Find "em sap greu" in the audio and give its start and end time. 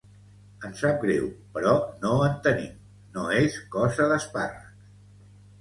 0.67-1.27